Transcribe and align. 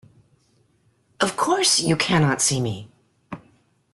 Of 1.19 1.37
course 1.37 1.79
you 1.79 1.95
cannot 1.95 2.41
see 2.41 2.59
me. 2.59 2.89